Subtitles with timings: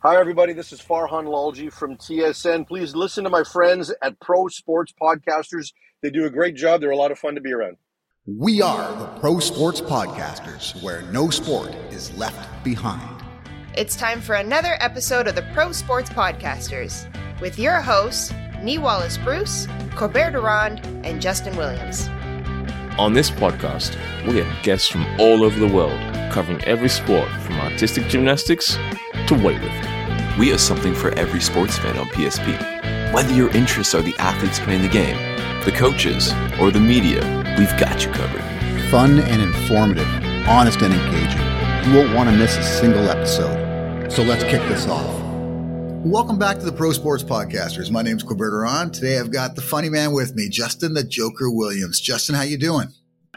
[0.00, 0.52] Hi, everybody.
[0.52, 2.68] This is Farhan Lalji from TSN.
[2.68, 5.72] Please listen to my friends at Pro Sports Podcasters.
[6.02, 6.80] They do a great job.
[6.80, 7.78] They're a lot of fun to be around.
[8.24, 13.24] We are the Pro Sports Podcasters, where no sport is left behind.
[13.76, 19.18] It's time for another episode of the Pro Sports Podcasters with your hosts, Nee Wallace
[19.18, 22.06] Bruce, Corbert de Ronde, and Justen Williams.
[23.00, 23.96] On this podcast,
[24.28, 25.98] we have guests from all over the world
[26.30, 28.78] covering every sport from artistic gymnastics
[29.28, 30.38] to weightlifting.
[30.38, 33.12] We have something for every sports fan on PSP.
[33.12, 35.18] Whether your interests are the athletes playing the game,
[35.66, 37.20] the coaches, or the media,
[37.58, 38.40] we've got you covered.
[38.90, 40.08] Fun and informative,
[40.48, 41.92] honest and engaging.
[41.92, 44.10] You won't want to miss a single episode.
[44.10, 45.20] So let's kick this off.
[46.06, 47.90] Welcome back to the Pro Sports Podcasters.
[47.90, 48.94] My name's Corbert de Ronde.
[48.94, 52.00] Today I've got the funny man with me, Justen the Joker Williams.
[52.00, 52.88] Justen, how you doing?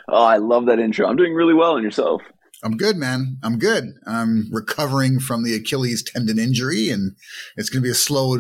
[0.08, 1.06] Oh, I love that intro.
[1.06, 2.22] I'm doing really well, and yourself?
[2.64, 3.38] I'm good, man.
[3.44, 3.94] I'm good.
[4.06, 7.16] I'm recovering from the Achilles tendon injury, and
[7.58, 8.38] it's going to be a slow,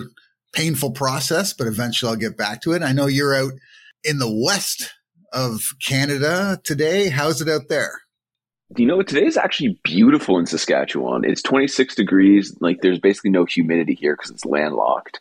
[0.54, 2.84] painful process, but eventually I'll get back to it.
[2.84, 3.54] I know you're out
[4.04, 4.94] in the west
[5.34, 7.10] of Canada today.
[7.10, 8.02] How's it out there?
[8.78, 11.26] You know, today is actually beautiful in Saskatchewan.
[11.26, 12.56] It's 26 degrees.
[12.62, 15.20] Like, there's basically no humidity here because it's landlocked.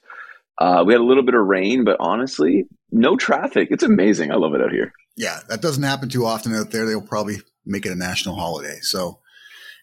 [0.59, 3.69] Uh, we had a little bit of rain, but honestly, no traffic.
[3.71, 4.31] It's amazing.
[4.31, 4.93] I love it out here.
[5.17, 6.87] Yeah, that doesn't happen too often out there.
[6.87, 8.79] They'll probably make it a national holiday.
[8.83, 9.21] So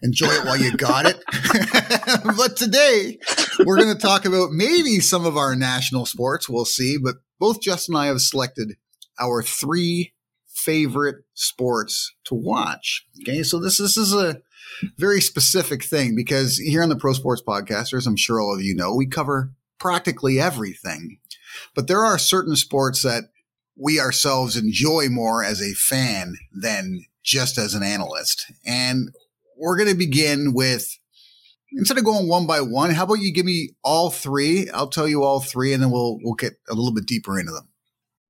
[0.02, 1.24] enjoy it while you got it.
[2.38, 3.18] but today
[3.66, 6.50] we're going to talk about maybe some of our national sports.
[6.50, 6.98] We'll see.
[6.98, 8.76] But both Justen and I have selected
[9.20, 10.14] our three
[10.48, 13.06] favorite sports to watch.
[13.22, 13.44] Okay.
[13.44, 14.42] So this, this is a
[14.98, 18.76] very specific thing because here on the Pro Sports Podcasters, I'm sure all of you
[18.76, 21.20] know, we cover practically everything.
[21.76, 23.26] But there are certain sports that
[23.76, 28.52] we ourselves enjoy more as a fan than just as an analyst.
[28.66, 29.10] And
[29.58, 30.98] we're going to begin with
[31.74, 34.70] instead of going one by one, how about you give me all three?
[34.72, 37.52] I'll tell you all three and then we'll we'll get a little bit deeper into
[37.52, 37.68] them.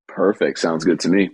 [0.08, 0.60] Perfect.
[0.60, 1.30] Sounds good to me.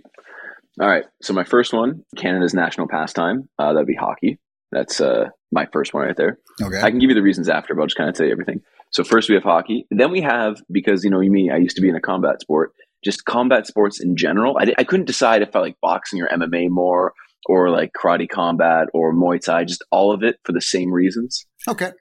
[0.80, 1.04] All right.
[1.22, 4.38] So my first one, Canada's national pastime, uh, that'd be hockey.
[4.70, 6.38] That's uh, my first one right there.
[6.60, 6.80] Okay.
[6.80, 8.60] I can give you the reasons after, but I'll just kind of tell you everything.
[8.90, 9.86] So first we have hockey.
[9.90, 12.72] Then we have because you know me, I used to be in a combat sport.
[13.04, 14.56] Just combat sports in general.
[14.58, 17.12] I, I couldn't decide if I like boxing or MMA more,
[17.46, 19.64] or like karate combat or Muay Thai.
[19.64, 21.46] Just all of it for the same reasons.
[21.68, 21.92] Okay.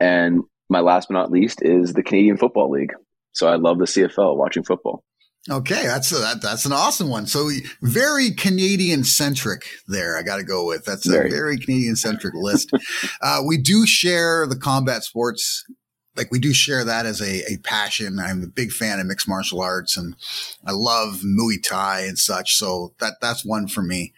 [0.00, 2.92] And my last but not least is the Canadian Football League.
[3.32, 5.04] So I love the CFL watching football.
[5.50, 7.26] Okay, that's a, that, that's an awesome one.
[7.26, 7.48] So
[7.80, 10.18] very Canadian centric there.
[10.18, 12.70] I got to go with that's a very, very Canadian centric list.
[13.22, 15.64] uh, we do share the combat sports.
[16.16, 18.18] Like we do share that as a, a passion.
[18.18, 20.16] I'm a big fan of mixed martial arts and
[20.66, 22.56] I love Muay Thai and such.
[22.56, 24.12] So that, that's one for me.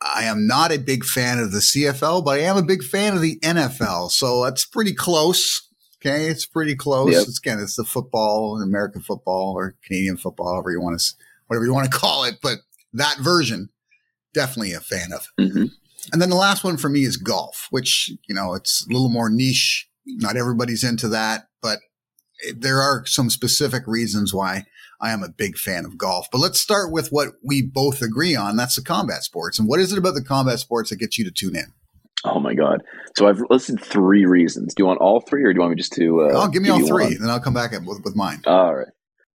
[0.00, 3.14] I am not a big fan of the CFL, but I am a big fan
[3.14, 4.10] of the NFL.
[4.10, 5.68] So that's pretty close.
[6.00, 7.12] Okay, it's pretty close.
[7.12, 7.22] Yep.
[7.22, 11.14] It's again, it's the football, American football or Canadian football, however you want to,
[11.48, 12.36] whatever you want to call it.
[12.40, 12.58] But
[12.92, 13.70] that version,
[14.32, 15.26] definitely a fan of.
[15.40, 15.64] Mm-hmm.
[16.12, 19.10] And then the last one for me is golf, which you know it's a little
[19.10, 19.88] more niche.
[20.06, 21.80] Not everybody's into that, but
[22.56, 24.64] there are some specific reasons why
[25.00, 26.28] I am a big fan of golf.
[26.30, 28.56] But let's start with what we both agree on.
[28.56, 29.58] That's the combat sports.
[29.58, 31.72] And what is it about the combat sports that gets you to tune in?
[32.24, 32.82] Oh my god!
[33.16, 34.74] So I've listed three reasons.
[34.74, 36.22] Do you want all three, or do you want me just to?
[36.22, 37.18] Uh, oh, give me all three, one?
[37.20, 38.42] then I'll come back with, with mine.
[38.44, 38.88] All right.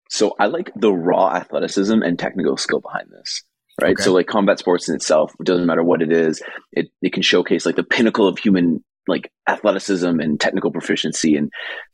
[0.09, 3.45] So I like the raw athleticism and technical skill behind this.
[3.81, 3.93] Right.
[3.93, 4.03] Okay.
[4.03, 7.23] So like combat sports in itself, it doesn't matter what it is, it it can
[7.23, 11.51] showcase like the pinnacle of human like athleticism and technical proficiency, and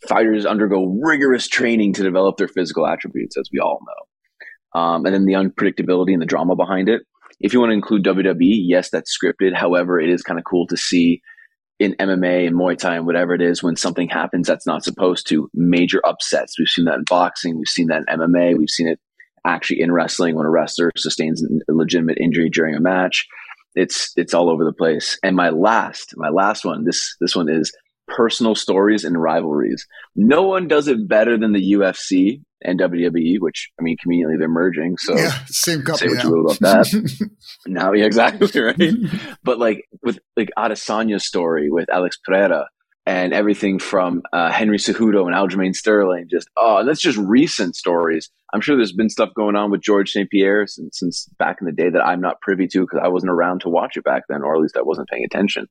[0.09, 4.81] fighters undergo rigorous training to develop their physical attributes, as we all know.
[4.81, 7.03] Um, and then the unpredictability and the drama behind it
[7.41, 9.55] if you want to include WWE, yes, that's scripted.
[9.55, 11.21] However, it is kind of cool to see
[11.79, 15.29] in MMA and Muay Thai and whatever it is when something happens that's not supposed
[15.29, 16.59] to, major upsets.
[16.59, 18.99] We've seen that in boxing, we've seen that in MMA, we've seen it
[19.45, 23.27] actually in wrestling when a wrestler sustains a legitimate injury during a match.
[23.77, 25.19] It's it's all over the place.
[25.23, 27.73] And my last, my last one, this this one is
[28.09, 29.87] personal stories and rivalries.
[30.15, 34.49] No one does it better than the UFC and WWE, which I mean, conveniently they're
[34.49, 34.97] merging.
[34.99, 36.11] So yeah, same company.
[36.11, 37.31] Say what you will about that.
[37.67, 38.79] now, yeah, exactly right.
[39.43, 42.67] but like with like Adesanya's story with Alex Pereira
[43.07, 48.31] and everything from uh, Henry Cejudo and Aljamain Sterling, just oh, that's just recent stories.
[48.53, 50.29] I'm sure there's been stuff going on with George St.
[50.29, 53.31] Pierre since, since back in the day that I'm not privy to because I wasn't
[53.31, 55.67] around to watch it back then, or at least I wasn't paying attention.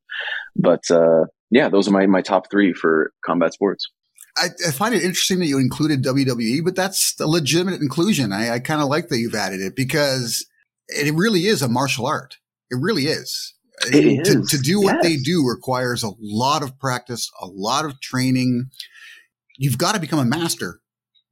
[0.55, 3.89] But uh, yeah, those are my my top three for combat sports.
[4.37, 8.33] I, I, find it interesting that you included WWE, but that's a legitimate inclusion.
[8.33, 10.45] I, I kind of like that you've added it because
[10.89, 12.37] it really is a martial art.
[12.69, 13.53] It really is.
[13.81, 15.03] To, to, do what yes.
[15.03, 18.69] they do requires a lot of practice, a lot of training.
[19.57, 20.79] You've got to become a master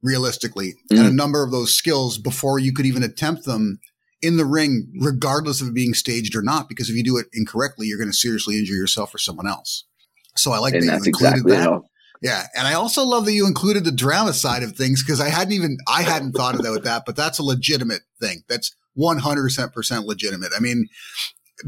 [0.02, 0.98] realistically mm.
[0.98, 3.78] at a number of those skills before you could even attempt them
[4.22, 6.68] in the ring, regardless of being staged or not.
[6.68, 9.84] Because if you do it incorrectly, you're going to seriously injure yourself or someone else.
[10.36, 11.62] So I like and that you included exactly that.
[11.62, 11.84] How-
[12.22, 15.28] yeah, and I also love that you included the drama side of things because I
[15.28, 18.44] hadn't even I hadn't thought about that, but that's a legitimate thing.
[18.48, 20.52] That's one hundred percent legitimate.
[20.56, 20.86] I mean,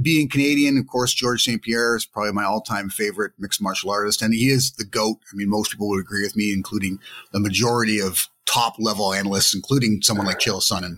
[0.00, 1.62] being Canadian, of course, George St.
[1.62, 5.18] Pierre is probably my all time favorite mixed martial artist, and he is the GOAT.
[5.32, 6.98] I mean, most people would agree with me, including
[7.32, 10.96] the majority of top level analysts, including someone like Chael Sonnen.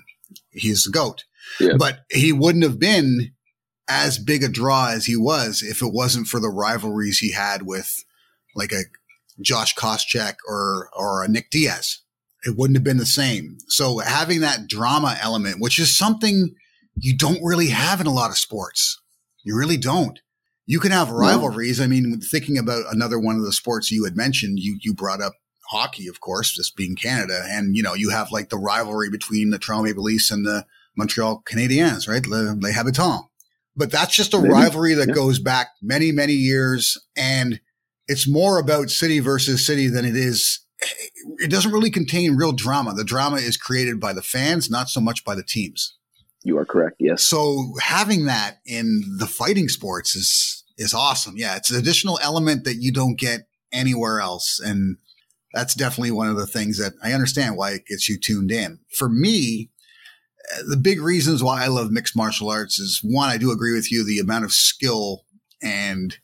[0.50, 1.24] He's the GOAT.
[1.60, 1.74] Yeah.
[1.78, 3.32] But he wouldn't have been
[3.88, 7.62] as big a draw as he was if it wasn't for the rivalries he had
[7.62, 8.04] with
[8.54, 8.82] like a
[9.40, 12.00] Josh Koscheck or or a Nick Diaz.
[12.44, 13.58] It wouldn't have been the same.
[13.68, 16.54] So having that drama element, which is something–
[17.00, 19.00] you don't really have in a lot of sports.
[19.42, 20.20] You really don't.
[20.66, 21.78] You can have rivalries.
[21.78, 21.84] No.
[21.84, 25.22] I mean, thinking about another one of the sports you had mentioned, you you brought
[25.22, 25.34] up
[25.70, 29.50] hockey, of course, just being Canada, and you know you have like the rivalry between
[29.50, 30.66] the Toronto Maple Leafs and the
[30.96, 32.26] Montreal Canadiens, right?
[32.26, 33.28] Le, Le Habitants.
[33.76, 34.52] But that's just a Maybe.
[34.52, 35.14] rivalry that yeah.
[35.14, 37.60] goes back many, many years, and
[38.08, 40.60] it's more about city versus city than it is.
[40.82, 40.86] Eh,
[41.38, 42.92] it doesn't really contain real drama.
[42.94, 45.97] The drama is created by the fans, not so much by the teams.
[46.42, 46.96] You are correct.
[46.98, 47.26] Yes.
[47.26, 51.34] So having that in the fighting sports is is awesome.
[51.36, 54.96] Yeah, it's an additional element that you don't get anywhere else, and
[55.52, 58.78] that's definitely one of the things that I understand why it gets you tuned in.
[58.96, 59.70] For me,
[60.52, 63.74] eh, the big reasons why I love mixed martial arts is one, I do agree
[63.74, 65.24] with you, the amount of skill
[65.60, 66.16] and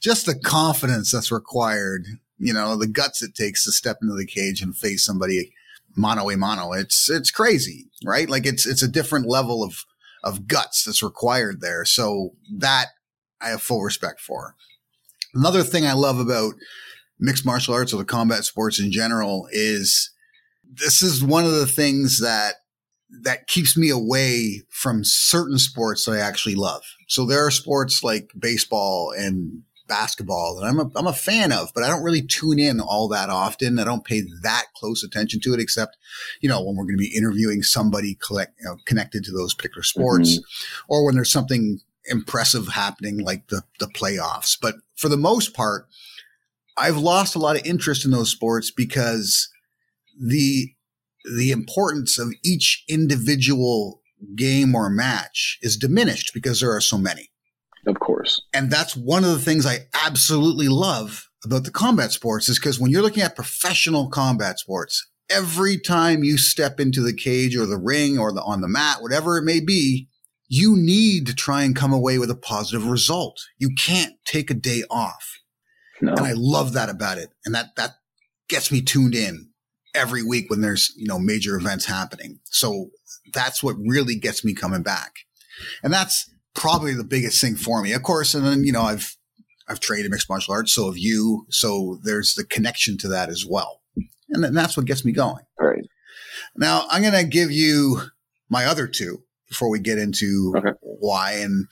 [0.00, 2.06] just the confidence that's required.
[2.38, 5.52] You know, the guts it takes to step into the cage and face somebody
[5.96, 6.72] mano a mano.
[6.72, 8.28] It's it's crazy, right?
[8.28, 9.84] Like it's it's a different level of
[10.22, 11.84] of guts that's required there.
[11.84, 12.88] So that
[13.40, 14.54] I have full respect for.
[15.34, 16.54] Another thing I love about
[17.18, 20.10] mixed martial arts or the combat sports in general is
[20.64, 22.56] this is one of the things that
[23.22, 26.82] that keeps me away from certain sports that I actually love.
[27.08, 31.72] So there are sports like baseball and basketball that I'm a, I'm a fan of,
[31.74, 33.78] but I don't really tune in all that often.
[33.78, 35.96] I don't pay that close attention to it, except,
[36.40, 39.54] you know, when we're going to be interviewing somebody collect, you know, connected to those
[39.54, 40.84] particular sports mm-hmm.
[40.88, 44.56] or when there's something impressive happening like the, the playoffs.
[44.60, 45.86] But for the most part,
[46.76, 49.48] I've lost a lot of interest in those sports because
[50.20, 50.72] the,
[51.36, 54.02] the importance of each individual
[54.34, 57.30] game or match is diminished because there are so many.
[57.86, 58.40] Of course.
[58.52, 62.80] And that's one of the things I absolutely love about the combat sports is because
[62.80, 67.66] when you're looking at professional combat sports, every time you step into the cage or
[67.66, 70.08] the ring or the on the mat, whatever it may be,
[70.48, 73.40] you need to try and come away with a positive result.
[73.58, 75.40] You can't take a day off.
[76.00, 76.12] No.
[76.12, 77.30] And I love that about it.
[77.44, 77.92] And that that
[78.48, 79.50] gets me tuned in
[79.94, 82.38] every week when there's, you know, major events happening.
[82.44, 82.90] So
[83.32, 85.12] that's what really gets me coming back.
[85.82, 87.92] And that's probably the biggest thing for me.
[87.92, 89.16] Of course, and then, you know, I've,
[89.68, 90.72] I've trained in mixed martial arts.
[90.72, 91.46] So have you.
[91.50, 93.82] So there's the connection to that as well.
[94.30, 95.44] And then that's what gets me going.
[95.58, 95.84] Right.
[96.56, 98.00] Now I'm going to give you
[98.48, 100.72] my other two before we get into okay.
[100.80, 101.32] why.
[101.34, 101.66] And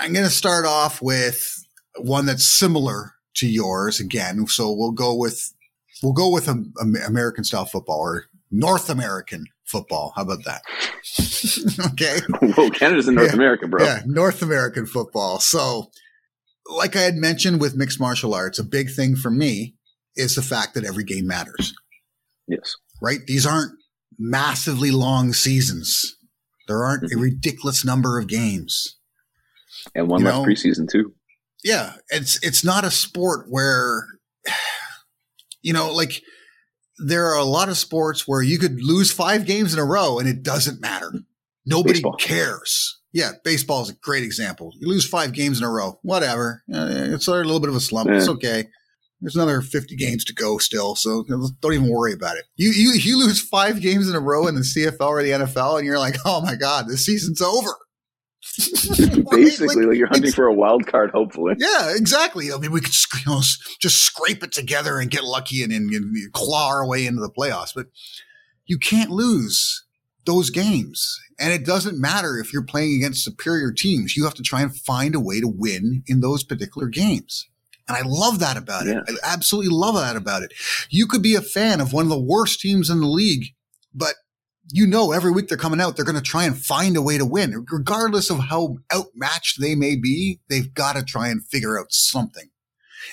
[0.00, 1.64] I'm going to start off with
[1.98, 4.46] one that's similar to yours again.
[4.46, 5.52] So we'll go with,
[6.02, 10.12] we'll go with a, a American style football or North American football.
[10.16, 10.62] How about that?
[11.92, 12.18] okay.
[12.56, 13.84] Well, Canada's in North yeah, America, bro.
[13.84, 15.38] Yeah, North American football.
[15.38, 15.90] So,
[16.66, 19.74] like I had mentioned with mixed martial arts, a big thing for me
[20.16, 21.74] is the fact that every game matters.
[22.48, 22.76] Yes.
[23.00, 23.20] Right?
[23.26, 23.72] These aren't
[24.18, 26.16] massively long seasons.
[26.66, 27.18] There aren't mm-hmm.
[27.18, 28.96] a ridiculous number of games.
[29.94, 31.14] And one you less know, preseason too.
[31.62, 31.94] Yeah.
[32.08, 34.06] It's it's not a sport where
[35.62, 36.22] you know, like
[36.98, 40.18] there are a lot of sports where you could lose five games in a row
[40.18, 41.12] and it doesn't matter.
[41.66, 42.16] Nobody baseball.
[42.16, 43.00] cares.
[43.12, 44.72] Yeah, baseball is a great example.
[44.78, 46.62] You lose five games in a row, whatever.
[46.68, 48.10] It's a little bit of a slump.
[48.10, 48.16] Yeah.
[48.16, 48.68] It's okay.
[49.20, 52.44] There's another 50 games to go still, so don't even worry about it.
[52.54, 55.78] You you you lose five games in a row in the CFL or the NFL,
[55.78, 57.74] and you're like, oh my god, this season's over.
[59.30, 61.54] Basically, like, like, you're hunting for a wild card, hopefully.
[61.58, 62.52] Yeah, exactly.
[62.52, 63.40] I mean, we could you know,
[63.80, 67.30] just scrape it together and get lucky and, and, and claw our way into the
[67.30, 67.86] playoffs, but
[68.66, 69.84] you can't lose
[70.24, 71.18] those games.
[71.40, 74.16] And it doesn't matter if you're playing against superior teams.
[74.16, 77.48] You have to try and find a way to win in those particular games.
[77.88, 78.98] And I love that about it.
[79.08, 80.52] I absolutely love that about it.
[80.90, 83.54] You could be a fan of one of the worst teams in the league,
[83.94, 84.14] but
[84.70, 87.18] you know, every week they're coming out, they're going to try and find a way
[87.18, 87.64] to win.
[87.70, 92.50] Regardless of how outmatched they may be, they've got to try and figure out something.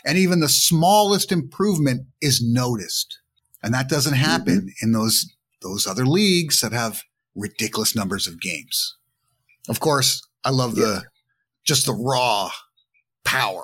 [0.06, 3.20] And even the smallest improvement is noticed.
[3.64, 4.86] And that doesn't happen mm-hmm.
[4.86, 7.04] in those, those other leagues that have
[7.36, 8.96] ridiculous numbers of games.
[9.70, 10.86] Of course, I love yeah.
[10.86, 11.04] the,
[11.64, 12.52] just the raw
[13.24, 13.64] power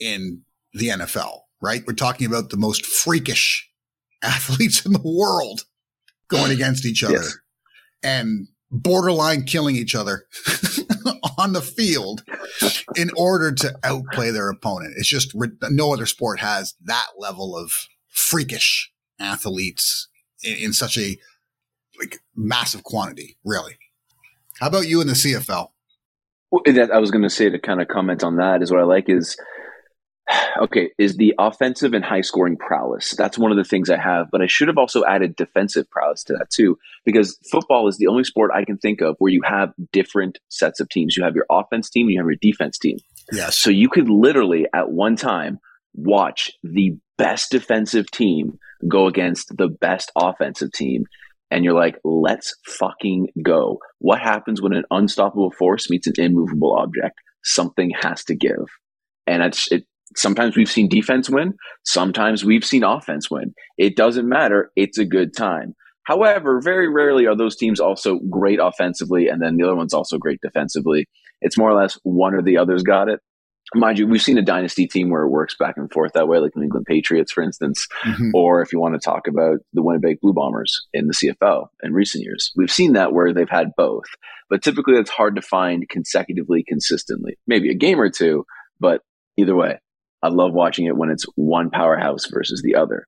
[0.00, 0.42] in
[0.74, 1.82] the NFL, right?
[1.86, 3.70] We're talking about the most freakish
[4.22, 5.64] athletes in the world
[6.28, 7.38] going against each other yes.
[8.02, 10.24] and borderline killing each other
[11.38, 12.22] on the field
[12.96, 14.94] in order to outplay their opponent.
[14.96, 15.34] It's just
[15.70, 17.72] no other sport has that level of
[18.08, 20.08] freakish athletes
[20.42, 21.16] in, in such a
[21.98, 23.78] like massive quantity, really.
[24.60, 25.68] How about you in the CFL?
[26.50, 28.84] Well, I was going to say to kind of comment on that is what I
[28.84, 29.36] like is
[30.60, 33.14] okay, is the offensive and high scoring prowess.
[33.16, 36.24] That's one of the things I have, but I should have also added defensive prowess
[36.24, 39.42] to that too, because football is the only sport I can think of where you
[39.44, 41.16] have different sets of teams.
[41.16, 42.98] You have your offense team you have your defense team.
[43.32, 43.56] Yes.
[43.56, 45.58] So you could literally at one time
[45.94, 51.04] watch the best defensive team go against the best offensive team.
[51.50, 53.78] And you're like, let's fucking go.
[53.98, 57.18] What happens when an unstoppable force meets an immovable object?
[57.42, 58.66] Something has to give.
[59.26, 59.84] And it's, it,
[60.16, 63.54] sometimes we've seen defense win, sometimes we've seen offense win.
[63.76, 64.70] It doesn't matter.
[64.76, 65.74] It's a good time.
[66.04, 70.16] However, very rarely are those teams also great offensively and then the other one's also
[70.16, 71.06] great defensively.
[71.42, 73.20] It's more or less one or the other's got it.
[73.74, 76.38] Mind you, we've seen a dynasty team where it works back and forth that way,
[76.38, 78.30] like New England Patriots, for instance, mm-hmm.
[78.34, 81.92] or if you want to talk about the Winnipeg Blue Bombers in the CFL in
[81.92, 82.50] recent years.
[82.56, 84.06] We've seen that where they've had both,
[84.48, 87.36] but typically it's hard to find consecutively, consistently.
[87.46, 88.46] Maybe a game or two,
[88.80, 89.02] but
[89.36, 89.78] either way,
[90.22, 93.06] I love watching it when it's one powerhouse versus the other.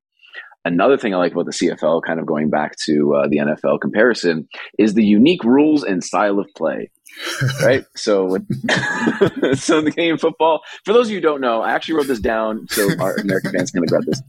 [0.64, 3.80] Another thing I like about the CFL, kind of going back to uh, the NFL
[3.80, 4.46] comparison,
[4.78, 6.90] is the unique rules and style of play.
[7.62, 7.84] right.
[7.96, 8.28] So,
[9.54, 12.08] so the game of football, for those of you who don't know, I actually wrote
[12.08, 14.20] this down so our American fans can grab this.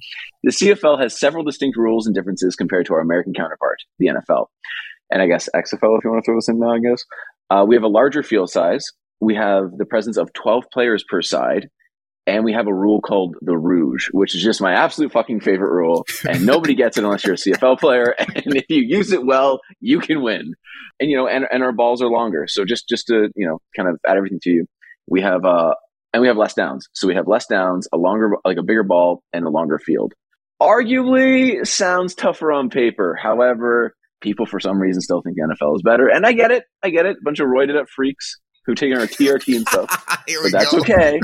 [0.43, 4.47] The CFL has several distinct rules and differences compared to our American counterpart, the NFL,
[5.11, 6.71] and I guess XFL, if you want to throw this in now.
[6.71, 7.03] I guess
[7.49, 8.85] uh, we have a larger field size.
[9.19, 11.69] We have the presence of twelve players per side
[12.27, 15.71] and we have a rule called the Rouge, which is just my absolute fucking favorite
[15.71, 16.05] rule.
[16.27, 18.15] And nobody gets it unless you're a CFL player.
[18.43, 20.53] And if you use it well, you can win.
[20.99, 22.47] And you know, and, and our balls are longer.
[22.47, 24.65] So just just to you know, kind of add everything to you,
[25.07, 25.73] we have uh,
[26.13, 26.87] and we have less downs.
[26.93, 30.13] So we have less downs, a longer, like a bigger ball, and a longer field.
[30.61, 33.15] Arguably, sounds tougher on paper.
[33.15, 36.65] However, people for some reason still think the NFL is better, and I get it.
[36.83, 37.17] I get it.
[37.17, 40.05] A bunch of roided up freaks who take our TRT and stuff.
[40.07, 40.79] but that's go.
[40.79, 41.19] okay.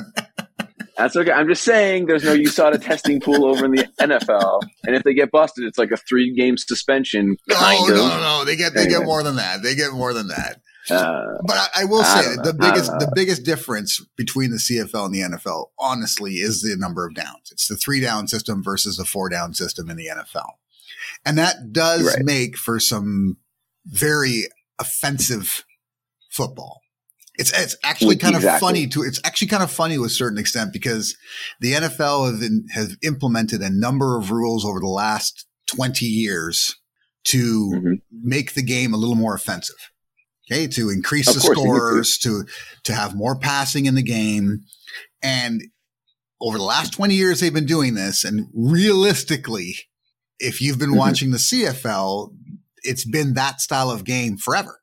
[0.98, 1.32] That's okay.
[1.32, 5.14] I'm just saying there's no USADA testing pool over in the NFL, and if they
[5.14, 7.38] get busted, it's like a three game suspension.
[7.52, 9.00] Oh no, no, no, they get they anyway.
[9.00, 9.62] get more than that.
[9.62, 10.60] They get more than that.
[10.90, 15.06] Uh, but I, I will I say the biggest the biggest difference between the CFL
[15.06, 17.50] and the NFL, honestly, is the number of downs.
[17.52, 20.54] It's the three down system versus the four down system in the NFL,
[21.26, 22.26] and that does right.
[22.26, 23.38] make for some
[23.86, 24.46] very
[24.80, 25.64] offensive
[26.32, 26.82] football.
[27.38, 28.56] It's it's actually kind exactly.
[28.56, 31.16] of funny to it's actually kind of funny to a certain extent because
[31.60, 36.76] the NFL have in, has implemented a number of rules over the last 20 years
[37.26, 37.94] to mm-hmm.
[38.12, 39.76] make the game a little more offensive.
[40.50, 42.46] Okay, to increase of the scores, to
[42.86, 44.62] to have more passing in the game.
[45.22, 45.62] And
[46.40, 49.76] over the last 20 years they've been doing this and realistically
[50.40, 51.00] if you've been mm-hmm.
[51.00, 52.32] watching the CFL,
[52.84, 54.80] it's been that style of game forever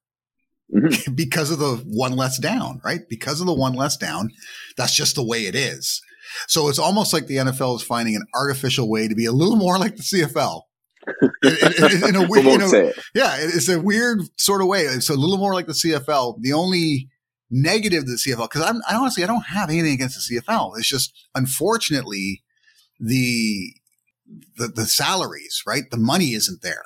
[0.72, 1.12] mm-hmm.
[1.14, 3.00] because of the one less down, right?
[3.08, 4.30] Because of the one less down,
[4.76, 6.02] that's just the way it is.
[6.48, 9.56] So it's almost like the NFL is finding an artificial way to be a little
[9.56, 10.62] more like the CFL.
[11.42, 14.82] in, in, in, a weird, you know, yeah, it's a weird sort of way.
[14.82, 16.40] It's a little more like the CFL.
[16.40, 17.10] The only
[17.50, 20.78] negative to the CFL, because I'm I honestly I don't have anything against the CFL.
[20.78, 22.42] It's just unfortunately
[22.98, 23.74] the
[24.56, 25.84] the the salaries, right?
[25.90, 26.84] The money isn't there.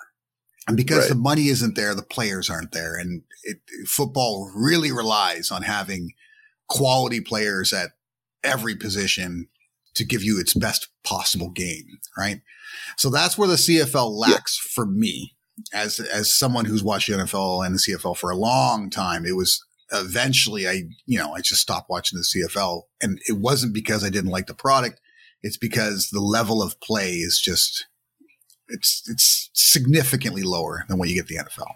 [0.67, 1.11] And because right.
[1.11, 2.97] the money isn't there, the players aren't there.
[2.97, 6.13] And it, football really relies on having
[6.69, 7.91] quality players at
[8.45, 9.49] every position
[9.95, 12.41] to give you its best possible game, right?
[12.97, 14.71] So that's where the CFL lacks yeah.
[14.75, 15.35] for me
[15.73, 19.25] as as someone who's watched the NFL and the CFL for a long time.
[19.25, 23.75] It was eventually I, you know, I just stopped watching the CFL and it wasn't
[23.75, 25.01] because I didn't like the product.
[25.43, 27.87] It's because the level of play is just
[28.69, 31.75] it's it's significantly lower than what you get the NFL.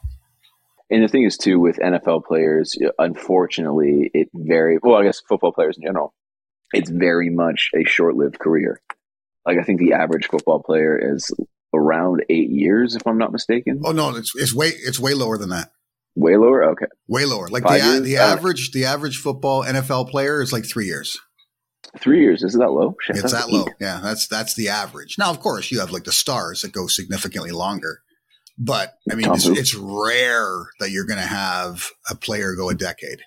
[0.92, 4.96] And the thing is too with NFL players, unfortunately, it very well.
[4.96, 6.14] I guess football players in general,
[6.72, 8.78] it's very much a short-lived career.
[9.46, 11.30] Like I think the average football player is
[11.75, 13.80] around eight years, if I'm not mistaken.
[13.84, 15.70] Oh no, it's it's way it's way lower than that.
[16.14, 16.62] Way lower.
[16.72, 17.49] Okay, way lower.
[17.49, 18.02] Like Five the years?
[18.02, 21.18] the oh, average the average football NFL player is like three years.
[21.99, 22.94] Three years is that low?
[23.00, 23.66] Shit, it's that low.
[23.80, 25.16] Yeah, that's that's the average.
[25.18, 28.02] Now, of course, you have like the stars that go significantly longer,
[28.59, 32.75] but I mean, it's, it's, rare that you're going to have a player go a
[32.75, 33.23] decade.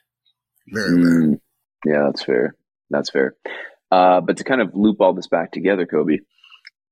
[0.67, 1.39] Very mm, rare.
[1.85, 2.55] Yeah, that's fair.
[2.89, 3.35] That's fair.
[3.91, 6.19] Uh, but to kind of loop all this back together, Cobe,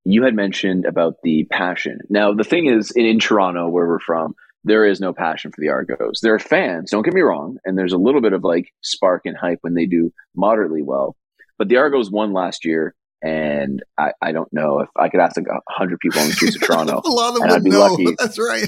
[0.05, 1.99] you had mentioned about the passion.
[2.09, 5.61] Now, the thing is, in, in Toronto, where we're from, there is no passion for
[5.61, 6.19] the Argos.
[6.21, 9.23] There are fans, don't get me wrong, and there's a little bit of like spark
[9.25, 11.15] and hype when they do moderately well.
[11.57, 15.37] But the Argos won last year, and I, I don't know if I could ask
[15.37, 17.01] like hundred people on the streets of Toronto.
[17.05, 17.79] a lot of them would know.
[17.79, 18.15] Lucky.
[18.19, 18.67] That's right.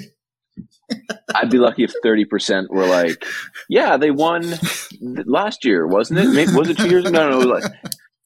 [1.35, 3.25] I'd be lucky if thirty percent were like,
[3.67, 4.53] "Yeah, they won
[5.01, 6.29] last year, wasn't it?
[6.29, 7.05] Maybe, was it two years?
[7.05, 7.11] Ago?
[7.11, 7.63] No, no, no, like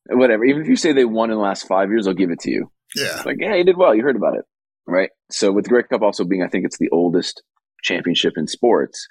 [0.10, 0.46] whatever.
[0.46, 2.52] Even if you say they won in the last five years, I'll give it to
[2.52, 2.72] you.
[2.96, 3.96] Yeah, it's like yeah, you did well.
[3.96, 4.46] You heard about it,
[4.86, 5.10] right?
[5.32, 7.42] So with the Grey Cup also being, I think it's the oldest
[7.82, 9.08] championship in sports,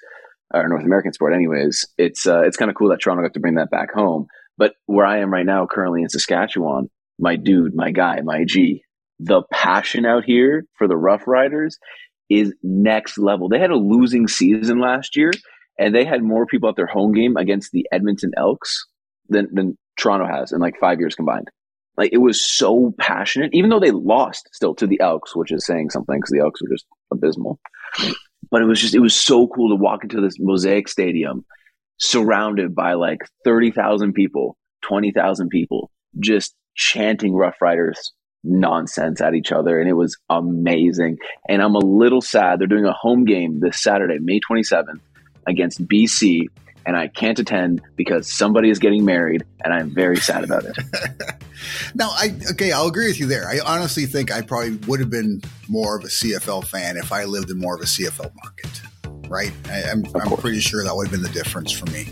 [0.53, 1.85] or North American sport, anyways.
[1.97, 4.27] It's uh, it's kind of cool that Toronto got to bring that back home.
[4.57, 8.83] But where I am right now, currently in Saskatchewan, my dude, my guy, my G,
[9.19, 11.77] the passion out here for the Rough Riders
[12.29, 13.49] is next level.
[13.49, 15.31] They had a losing season last year,
[15.77, 18.85] and they had more people at their home game against the Edmonton Elks
[19.27, 21.49] than, than Toronto has in like five years combined.
[21.97, 25.65] Like it was so passionate, even though they lost still to the Elks, which is
[25.65, 27.59] saying something because the Elks were just abysmal.
[28.49, 31.45] But it was just, it was so cool to walk into this mosaic stadium
[31.97, 39.79] surrounded by like 30,000 people, 20,000 people, just chanting Rough Riders nonsense at each other.
[39.79, 41.17] And it was amazing.
[41.47, 42.59] And I'm a little sad.
[42.59, 45.01] They're doing a home game this Saturday, May 27th,
[45.45, 46.45] against BC.
[46.85, 50.77] And I can't attend because somebody is getting married, and I'm very sad about it.
[51.93, 53.47] now, I okay, I'll agree with you there.
[53.47, 57.25] I honestly think I probably would have been more of a CFL fan if I
[57.25, 58.81] lived in more of a CFL market
[59.27, 59.51] right?
[59.69, 62.11] I, am I'm, I'm pretty sure that would have been the difference for me.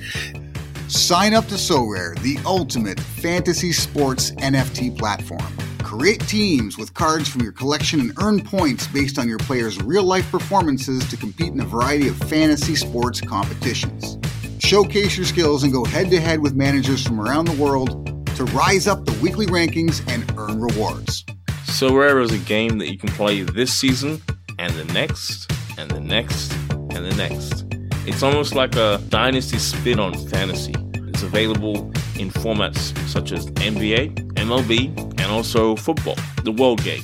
[0.88, 5.46] Sign up to Sorare, the ultimate fantasy sports NFT platform.
[5.84, 10.04] Create teams with cards from your collection and earn points based on your players' real
[10.04, 14.18] life performances to compete in a variety of fantasy sports competitions.
[14.60, 18.06] Showcase your skills and go head to head with managers from around the world
[18.38, 21.26] to rise up the weekly rankings and earn rewards.
[21.66, 24.22] Sorare is a game that you can play this season
[24.58, 27.66] and the next and the next and the next.
[28.08, 30.74] It's almost like a dynasty spin on fantasy.
[31.18, 31.78] It's available
[32.20, 37.02] in formats such as NBA, MLB, and also football, the World Game.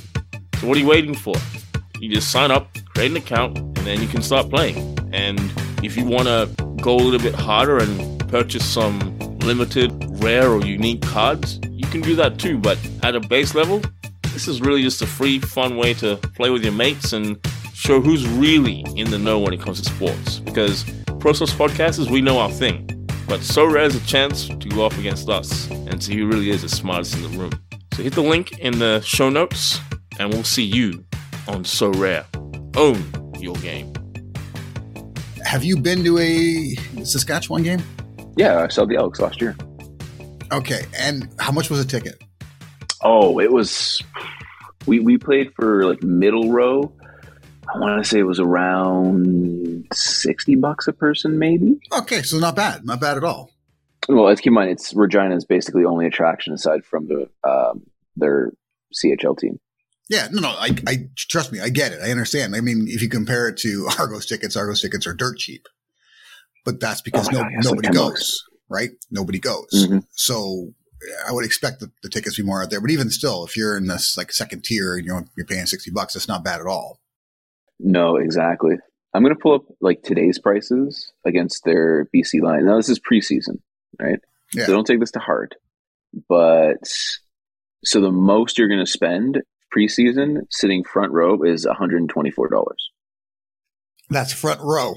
[0.60, 1.34] So, what are you waiting for?
[1.98, 4.96] You just sign up, create an account, and then you can start playing.
[5.12, 5.40] And
[5.82, 6.48] if you want to
[6.80, 9.90] go a little bit harder and purchase some limited,
[10.22, 12.56] rare, or unique cards, you can do that too.
[12.56, 13.82] But at a base level,
[14.32, 17.36] this is really just a free, fun way to play with your mates and
[17.72, 20.38] show who's really in the know when it comes to sports.
[20.38, 20.84] Because
[21.18, 23.03] Pro Sports Podcasters, we know our thing.
[23.26, 26.62] But Sorare is a chance to go off against us and see who really is
[26.62, 27.52] the smartest in the room.
[27.94, 29.80] So hit the link in the show notes
[30.18, 31.04] and we'll see you
[31.48, 32.24] on Sorare.
[32.76, 33.02] Own
[33.40, 33.92] your game.
[35.44, 37.82] Have you been to a Saskatchewan game?
[38.36, 39.56] Yeah, I saw the Elks last year.
[40.52, 42.22] Okay, and how much was a ticket?
[43.02, 44.02] Oh, it was.
[44.86, 46.92] We we played for like middle row,
[47.74, 51.80] I want to say it was around 60 bucks a person, maybe.
[51.92, 52.84] Okay, so not bad.
[52.84, 53.50] Not bad at all.
[54.08, 57.82] Well, let's keep in mind, it's Regina's basically only attraction aside from the um,
[58.16, 58.52] their
[58.94, 59.58] CHL team.
[60.08, 62.54] Yeah, no, no, I, I trust me, I get it, I understand.
[62.54, 65.66] I mean, if you compare it to Argos tickets, Argos tickets are dirt cheap,
[66.64, 68.44] but that's because oh no, God, nobody like goes, bucks.
[68.68, 68.90] right?
[69.10, 69.70] Nobody goes.
[69.74, 69.98] Mm-hmm.
[70.12, 70.74] So
[71.26, 72.80] I would expect the, the, tickets to be more out there.
[72.80, 75.66] But even still, if you're in this like second tier, and you know, you're paying
[75.66, 77.00] sixty bucks, that's not bad at all.
[77.80, 78.76] No, exactly.
[79.14, 82.66] I'm going to pull up like today's prices against their BC line.
[82.66, 83.60] Now, this is preseason,
[84.00, 84.18] right?
[84.52, 84.66] Yeah.
[84.66, 85.54] So don't take this to heart.
[86.28, 86.86] But
[87.84, 89.42] so the most you're going to spend
[89.76, 92.46] preseason sitting front row is $124.
[94.10, 94.96] That's front row.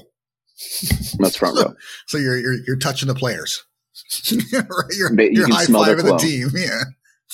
[1.18, 1.74] That's front row.
[2.06, 3.64] So you're, you're, you're touching the players.
[4.24, 6.50] you're, you you're high fiving the team.
[6.54, 6.84] Yeah.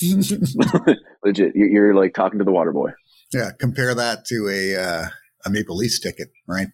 [1.23, 1.55] Legit.
[1.55, 2.91] You're, you're, like talking to the water boy.
[3.33, 3.51] Yeah.
[3.59, 5.07] Compare that to a, uh,
[5.45, 6.67] a Maple Leafs ticket, right?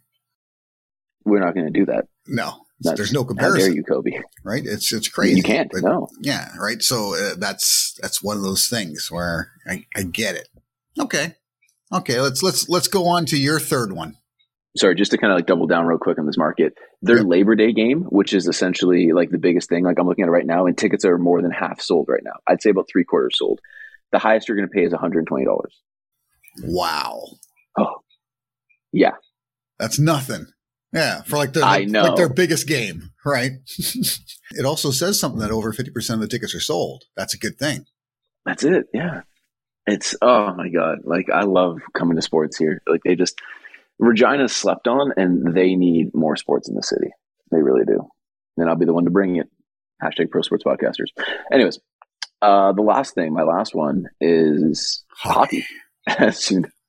[1.26, 2.06] We're not going to do that.
[2.28, 3.62] No, that's, there's no comparison.
[3.62, 4.24] How dare you, Cobe?
[4.44, 4.64] Right?
[4.66, 5.38] It's it's crazy.
[5.38, 5.70] You can't.
[5.72, 6.08] But no.
[6.20, 6.50] Yeah.
[6.60, 6.82] Right.
[6.82, 10.50] So uh, that's that's one of those things where I, I get it.
[11.00, 11.36] Okay.
[11.94, 12.20] Okay.
[12.20, 14.18] Let's let's let's go on to your third one.
[14.78, 16.74] Sorry, just to kind of like double down real quick on this market.
[17.02, 17.26] Their yep.
[17.28, 20.32] Labor Day game, which is essentially like the biggest thing, like I'm looking at it
[20.32, 22.40] right now, and tickets are more than half sold right now.
[22.48, 23.60] I'd say about three quarters sold.
[24.14, 25.46] The highest you're going to pay is $120.
[26.64, 27.26] Wow.
[28.92, 29.14] Yeah.
[29.80, 30.48] That's nothing.
[30.94, 32.04] Yeah, for like their know.
[32.04, 33.52] like their biggest game, right?
[33.78, 37.06] it also says something that over 50% of the tickets are sold.
[37.16, 37.86] That's a good thing.
[38.46, 38.88] That's it.
[38.94, 39.22] Yeah.
[39.88, 41.00] It's oh my god.
[41.06, 42.82] Like I love coming to sports here.
[42.88, 43.40] Like they just
[44.00, 47.10] Regina's slept on and they need more sports in the city.
[47.52, 48.08] They really do.
[48.58, 49.48] And I'll be the one to bring it.
[50.04, 51.10] Hashtag pro sports podcasters.
[51.52, 51.80] Anyways,
[52.42, 55.66] uh, the last thing, my last one is hockey.
[56.08, 56.66] hockey.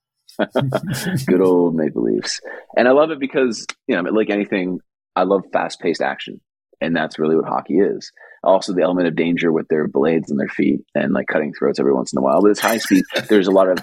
[1.26, 2.40] Good old Maple Leafs.
[2.76, 4.81] And I love it because, you know, like anything,
[5.14, 6.40] I love fast paced action.
[6.81, 8.11] And that's really what hockey is.
[8.42, 11.78] Also, the element of danger with their blades and their feet and like cutting throats
[11.78, 12.40] every once in a while.
[12.42, 13.05] But it's high speed.
[13.28, 13.78] There's a lot of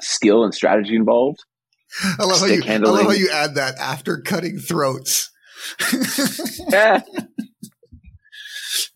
[0.00, 1.40] skill and strategy involved.
[2.18, 5.30] I love, how you, I love how you add that after cutting throats.
[6.70, 7.02] yeah.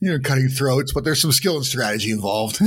[0.00, 2.61] You know, cutting throats, but there's some skill and strategy involved.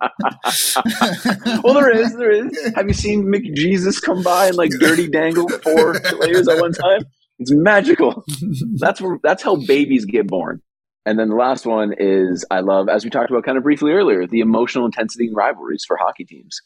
[1.62, 2.16] well, there is.
[2.16, 2.72] There is.
[2.74, 7.02] Have you seen McJesus come by and like dirty dangle four players at one time?
[7.38, 8.24] It's magical.
[8.78, 9.18] That's where.
[9.22, 10.62] That's how babies get born.
[11.06, 13.92] And then the last one is I love, as we talked about kind of briefly
[13.92, 16.60] earlier, the emotional intensity and rivalries for hockey teams.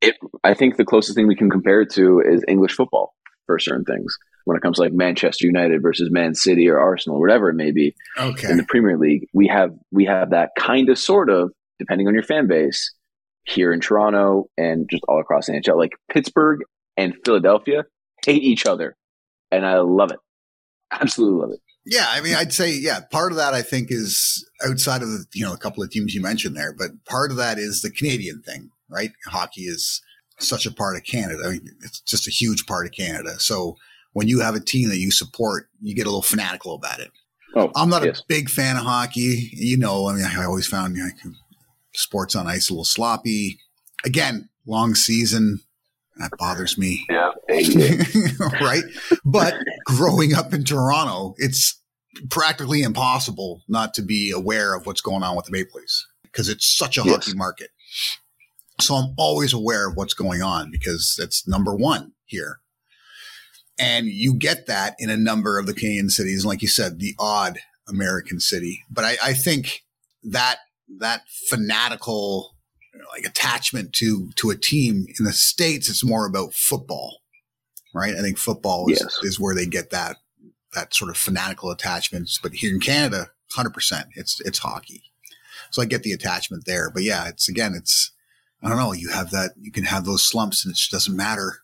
[0.00, 3.14] It, I think the closest thing we can compare it to is English football
[3.46, 4.16] for certain things
[4.48, 7.70] when it comes to like Manchester United versus Man City or Arsenal, whatever it may
[7.70, 7.94] be.
[8.18, 8.50] Okay.
[8.50, 12.14] In the Premier League, we have we have that kind of sort of, depending on
[12.14, 12.94] your fan base,
[13.48, 15.76] here in Toronto and just all across the NHL.
[15.76, 16.60] Like Pittsburgh
[16.96, 17.84] and Philadelphia
[18.24, 18.96] hate each other.
[19.50, 20.18] And I love it.
[20.92, 21.60] Absolutely love it.
[21.86, 25.24] Yeah, I mean, I'd say, yeah, part of that I think is outside of the,
[25.32, 27.90] you know, a couple of teams you mentioned there, but part of that is the
[27.90, 29.10] Canadian thing, right?
[29.26, 30.02] Hockey is
[30.38, 31.40] such a part of Canada.
[31.46, 33.40] I mean, it's just a huge part of Canada.
[33.40, 33.76] So
[34.12, 37.10] when you have a team that you support, you get a little fanatical about it.
[37.56, 38.20] Oh, I'm not yes.
[38.20, 39.48] a big fan of hockey.
[39.52, 41.32] You know, I mean, I always found you know,
[41.98, 43.58] sports on ice a little sloppy.
[44.04, 45.60] Again, long season.
[46.16, 47.06] That bothers me.
[47.10, 47.30] Yeah.
[48.60, 48.82] right.
[49.24, 49.54] But
[49.86, 51.80] growing up in Toronto, it's
[52.28, 56.50] practically impossible not to be aware of what's going on with the Maple Leafs because
[56.50, 57.14] it's such a yes.
[57.14, 57.70] hockey market.
[58.80, 62.60] So I'm always aware of what's going on because it's number one here.
[63.78, 66.44] And you get that in a number of the Canadian cities.
[66.44, 68.84] Like you said, the odd American city.
[68.90, 69.84] But I, I think
[70.24, 70.58] that
[70.98, 72.56] that fanatical
[72.94, 77.20] you know, like attachment to to a team in the states it's more about football
[77.94, 78.14] right?
[78.14, 79.18] I think football is, yes.
[79.22, 80.16] is where they get that
[80.74, 85.02] that sort of fanatical attachments but here in canada 100% it's it's hockey.
[85.70, 88.12] So i get the attachment there but yeah it's again it's
[88.62, 91.16] i don't know you have that you can have those slumps and it just doesn't
[91.16, 91.60] matter.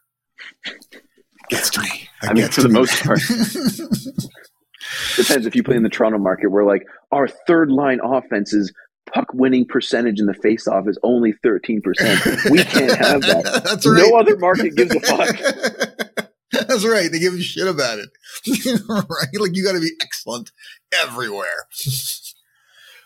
[0.64, 1.02] It
[1.50, 2.08] gets to me.
[2.22, 2.74] It i mean for the me.
[2.74, 3.20] most part.
[5.16, 6.82] Depends if you play in the toronto market where like
[7.12, 8.72] our third line offenses
[9.14, 12.50] puck winning percentage in the faceoff is only 13%.
[12.50, 13.62] We can't have that.
[13.64, 13.98] That's right.
[13.98, 16.28] No other market gives a fuck.
[16.52, 17.10] That's right.
[17.10, 18.10] They give a shit about it.
[18.88, 19.40] right?
[19.40, 20.50] Like you got to be excellent
[20.92, 21.66] everywhere.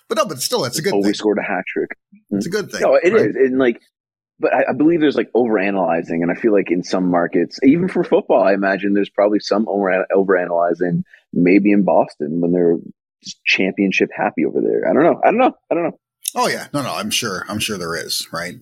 [0.08, 1.14] but no, but still, that's a good Always thing.
[1.14, 1.96] scored a hat trick.
[2.30, 2.80] It's a good thing.
[2.82, 3.30] No, it right?
[3.30, 3.80] is, And like,
[4.38, 6.22] but I, I, believe there's like overanalyzing.
[6.22, 9.66] And I feel like in some markets, even for football, I imagine there's probably some
[9.68, 12.76] over overanalyzing, maybe in Boston when they're
[13.44, 14.88] championship happy over there.
[14.88, 15.20] I don't know.
[15.24, 15.56] I don't know.
[15.70, 15.98] I don't know.
[16.34, 16.94] Oh yeah, no, no.
[16.94, 17.44] I'm sure.
[17.48, 18.28] I'm sure there is.
[18.32, 18.54] Right.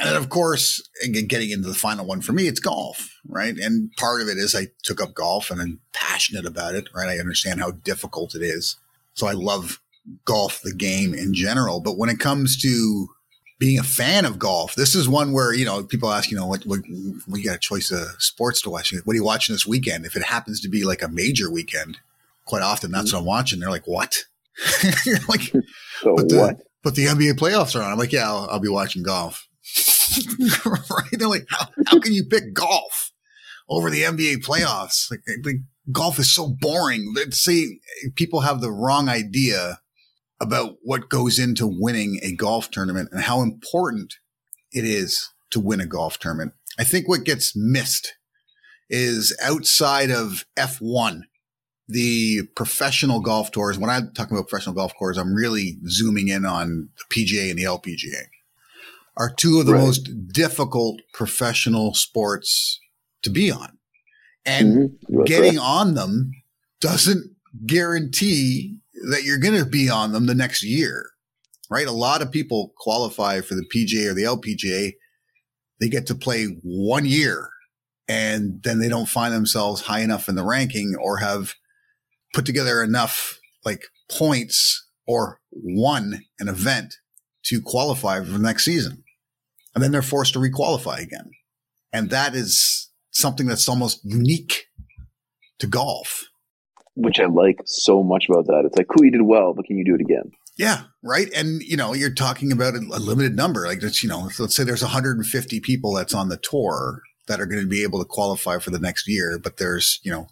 [0.00, 0.82] And then of course,
[1.12, 3.56] getting into the final one for me, it's golf, right?
[3.56, 7.08] And part of it is I took up golf and I'm passionate about it, right?
[7.08, 8.78] I understand how difficult it is.
[9.14, 9.80] So I love
[10.24, 11.80] golf, the game in general.
[11.80, 13.08] But when it comes to
[13.60, 16.46] being a fan of golf, this is one where, you know, people ask, you know,
[16.46, 16.80] what, what
[17.28, 18.92] we got a choice of sports to watch.
[19.04, 20.04] What are you watching this weekend?
[20.04, 21.98] If it happens to be like a major weekend,
[22.44, 23.60] quite often that's what I'm watching.
[23.60, 24.16] They're like, what?
[25.28, 25.42] like,
[26.02, 26.60] so but the, what?
[26.82, 27.92] But the NBA playoffs are on.
[27.92, 29.48] I'm like, yeah, I'll, I'll be watching golf.
[30.66, 31.08] right?
[31.12, 33.12] They're like, how, how, can you pick golf
[33.68, 35.10] over the NBA playoffs?
[35.10, 35.56] Like, like
[35.90, 37.12] golf is so boring.
[37.14, 37.80] Let's see,
[38.14, 39.80] people have the wrong idea
[40.40, 44.14] about what goes into winning a golf tournament and how important
[44.72, 46.52] it is to win a golf tournament.
[46.78, 48.14] I think what gets missed
[48.90, 51.22] is outside of F1
[51.88, 56.44] the professional golf tours, when I'm talking about professional golf courses, I'm really zooming in
[56.44, 58.26] on the PGA and the LPGA,
[59.16, 59.82] are two of the right.
[59.82, 62.80] most difficult professional sports
[63.22, 63.78] to be on.
[64.44, 65.24] And mm-hmm.
[65.24, 65.64] getting right.
[65.64, 66.32] on them
[66.80, 67.30] doesn't
[67.66, 68.78] guarantee
[69.10, 71.10] that you're going to be on them the next year,
[71.70, 71.86] right?
[71.86, 74.92] A lot of people qualify for the PGA or the LPGA.
[75.80, 77.50] They get to play one year
[78.08, 81.54] and then they don't find themselves high enough in the ranking or have
[82.32, 86.96] put together enough like points or won an event
[87.44, 89.04] to qualify for the next season.
[89.74, 91.30] And then they're forced to requalify again.
[91.92, 94.66] And that is something that's almost unique
[95.58, 96.24] to golf.
[96.94, 98.64] Which I like so much about that.
[98.66, 100.30] It's like, cool, you did well, but can you do it again?
[100.56, 101.32] Yeah, right.
[101.34, 103.66] And you know, you're talking about a, a limited number.
[103.66, 107.46] Like that's you know, let's say there's 150 people that's on the tour that are
[107.46, 110.26] going to be able to qualify for the next year, but there's you know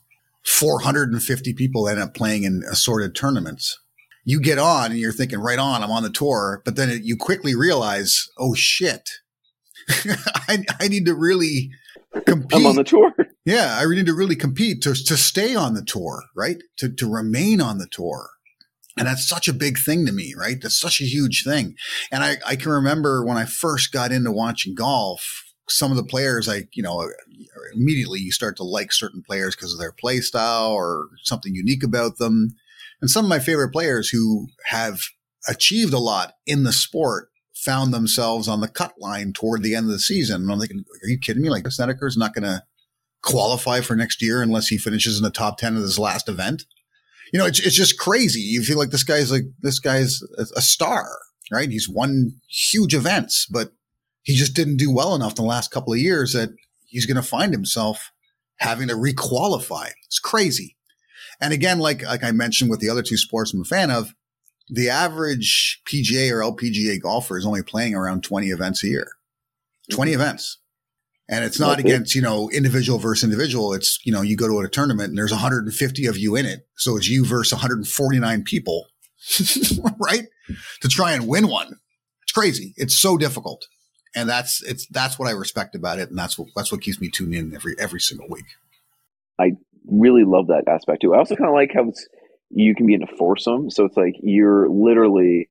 [0.44, 3.79] 450 people end up playing in assorted tournaments.
[4.24, 7.03] You get on and you're thinking, right on, I'm on the tour, but then it,
[7.03, 9.09] you quickly realize, oh shit,
[9.88, 11.70] I, I need to really
[12.26, 12.53] compete.
[12.53, 13.12] I'm on the tour.
[13.46, 16.59] Yeah, I need to really compete to to stay on the tour, right?
[16.79, 18.29] To to remain on the tour.
[18.98, 20.59] And that's such a big thing to me, right?
[20.61, 21.74] That's such a huge thing.
[22.12, 26.04] And I, I can remember when I first got into watching golf, some of the
[26.04, 27.09] players I, you know,
[27.74, 31.83] immediately you start to like certain players because of their play style or something unique
[31.83, 32.50] about them.
[33.00, 35.00] And some of my favorite players who have
[35.48, 39.87] achieved a lot in the sport found themselves on the cut line toward the end
[39.87, 40.42] of the season.
[40.42, 41.50] And I'm thinking, are you kidding me?
[41.50, 42.62] Like Snedeker's not going to
[43.22, 46.64] qualify for next year unless he finishes in the top 10 of his last event.
[47.33, 48.40] You know, it's, it's just crazy.
[48.40, 51.06] You feel like this guy's like, this guy's a, a star,
[51.52, 51.70] right?
[51.70, 53.72] He's won huge events, but
[54.22, 56.50] he just didn't do well enough in the last couple of years that
[56.87, 58.12] he's going to find himself
[58.56, 59.90] having to requalify.
[60.06, 60.76] It's crazy.
[61.40, 64.14] And again, like, like I mentioned with the other two sports I'm a fan of,
[64.68, 69.09] the average PGA or LPGA golfer is only playing around 20 events a year,
[69.90, 70.20] 20 mm-hmm.
[70.20, 70.59] events.
[71.28, 71.88] And it's not okay.
[71.88, 73.72] against, you know, individual versus individual.
[73.72, 76.66] It's, you know, you go to a tournament and there's 150 of you in it.
[76.76, 78.87] So it's you versus 149 people,
[80.00, 80.26] right?
[80.83, 81.76] To try and win one.
[82.22, 82.74] It's crazy.
[82.76, 83.64] It's so difficult
[84.14, 87.01] and that's it's that's what I respect about it, and that's what that's what keeps
[87.01, 88.46] me tuned in every every single week.
[89.38, 89.53] I
[89.87, 91.14] really love that aspect too.
[91.14, 92.07] I also kind of like how it's
[92.51, 95.49] you can be in a foursome, so it's like you're literally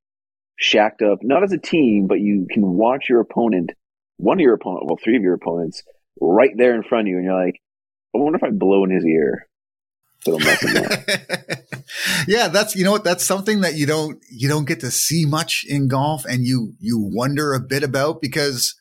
[0.57, 3.71] shacked up, not as a team, but you can watch your opponent,
[4.17, 5.83] one of your opponent, well, three of your opponents,
[6.19, 7.61] right there in front of you, and you're like,
[8.13, 9.47] I wonder if I blow in his ear.
[12.27, 15.25] yeah, that's you know what that's something that you don't you don't get to see
[15.25, 18.75] much in golf, and you you wonder a bit about because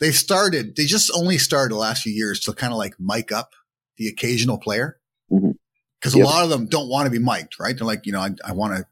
[0.00, 3.32] they started they just only started the last few years to kind of like mic
[3.32, 3.54] up
[3.98, 4.98] the occasional player
[5.28, 6.18] because mm-hmm.
[6.18, 6.26] yep.
[6.26, 7.76] a lot of them don't want to be mic'd, right?
[7.76, 8.86] They're like, you know, I, I want to.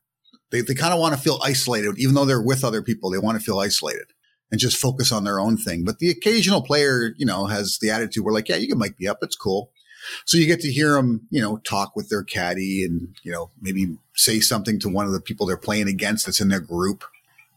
[0.51, 3.11] They they kind of want to feel isolated, even though they're with other people.
[3.11, 4.13] They want to feel isolated
[4.51, 5.85] and just focus on their own thing.
[5.85, 8.99] But the occasional player, you know, has the attitude where like, yeah, you can mic
[9.01, 9.73] me up, it's cool.
[10.25, 13.51] So you get to hear them, you know, talk with their caddy and, you know,
[13.61, 17.05] maybe say something to one of the people they're playing against that's in their group.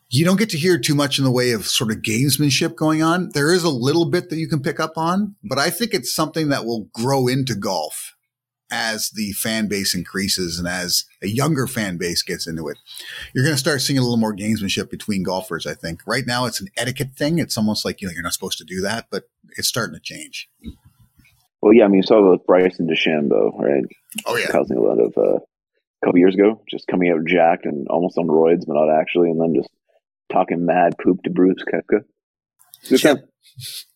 [0.10, 3.04] You don't get to hear too much in the way of sort of gamesmanship going
[3.04, 3.30] on.
[3.34, 6.12] There is a little bit that you can pick up on, but I think it's
[6.12, 8.16] something that will grow into golf
[8.72, 12.78] as the fan base increases and as a younger fan base gets into it.
[13.34, 16.02] You're going to start seeing a little more gamesmanship between golfers, I think.
[16.06, 17.40] Right now, it's an etiquette thing.
[17.40, 20.00] It's almost like, you know, you're not supposed to do that, but it's starting to
[20.00, 20.50] change.
[21.62, 23.84] Well, yeah, I mean, you saw with Bryson DeChambeau, right?
[24.26, 27.66] Oh yeah, causing a lot of uh, a couple years ago, just coming out jacked
[27.66, 29.70] and almost on roids, but not actually, and then just
[30.32, 32.04] talking mad poop to Brooks Koepka.
[32.84, 33.16] Yeah.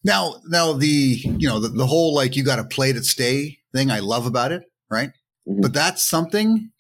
[0.04, 3.60] Now, now the you know the, the whole like you got to play to stay
[3.74, 3.92] thing.
[3.92, 5.10] I love about it, right?
[5.48, 5.62] Mm-hmm.
[5.62, 6.72] But that's something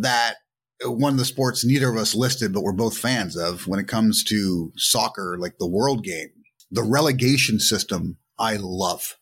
[0.00, 0.36] that
[0.84, 3.88] one of the sports neither of us listed, but we're both fans of when it
[3.88, 6.28] comes to soccer, like the world game,
[6.70, 8.16] the relegation system.
[8.38, 9.16] I love.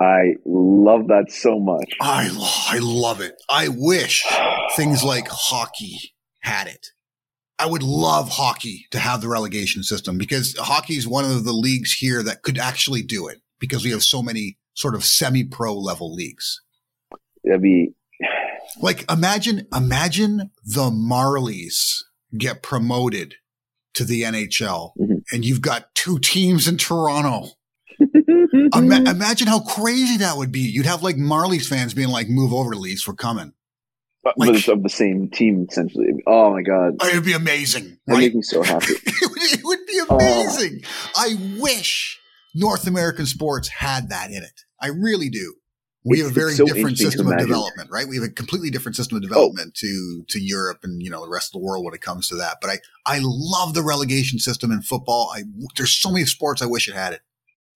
[0.00, 1.92] I love that so much.
[2.00, 2.28] I
[2.70, 3.34] I love it.
[3.50, 4.24] I wish
[4.76, 6.88] things like hockey had it.
[7.58, 11.52] I would love hockey to have the relegation system because hockey is one of the
[11.52, 15.76] leagues here that could actually do it because we have so many sort of semi-pro
[15.76, 16.60] level leagues.
[17.42, 17.94] That'd be
[18.80, 22.02] like imagine imagine the Marlies
[22.36, 23.34] get promoted
[23.94, 25.14] to the NHL mm-hmm.
[25.32, 27.50] and you've got two teams in Toronto
[28.00, 30.60] Ima- imagine how crazy that would be.
[30.60, 33.52] You'd have like Marlies fans being like, "Move over, Leafs, we're coming."
[34.22, 36.08] But, like, but it's of the same team essentially.
[36.26, 37.98] Oh my god, oh, it'd be amazing.
[38.06, 38.18] Right?
[38.18, 38.86] Make me so happy.
[39.06, 40.16] it, would, it, would, be oh.
[40.16, 40.80] amazing.
[40.84, 41.10] Oh.
[41.16, 42.20] I wish
[42.54, 44.64] North American sports had that in it.
[44.80, 45.54] I really do.
[46.04, 48.06] We have a very so different system of development, right?
[48.08, 49.28] We have a completely different system of oh.
[49.28, 49.80] development oh.
[49.80, 52.36] to to Europe and you know the rest of the world when it comes to
[52.36, 52.58] that.
[52.60, 55.32] But I I love the relegation system in football.
[55.34, 55.44] I
[55.76, 57.20] there's so many sports I wish it had it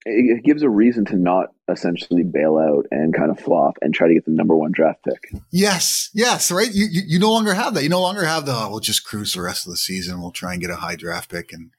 [0.04, 4.08] it gives a reason to not essentially bail out and kind of flop and try
[4.08, 5.40] to get the number one draft pick.
[5.50, 6.72] Yes, yes, right.
[6.72, 7.82] You you, you no longer have that.
[7.82, 10.20] You no longer have the oh, we'll just cruise the rest of the season.
[10.20, 11.70] We'll try and get a high draft pick and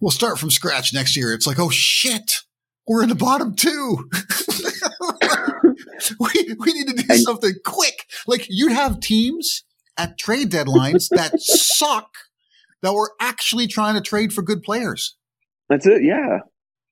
[0.00, 1.34] we'll start from scratch next year.
[1.34, 2.32] It's like oh shit,
[2.86, 4.08] we're in the bottom two.
[6.18, 8.06] we we need to do and, something quick.
[8.26, 9.64] Like you'd have teams
[9.98, 12.08] at trade deadlines that suck
[12.82, 15.16] that were actually trying to trade for good players.
[15.68, 16.02] That's it.
[16.02, 16.38] Yeah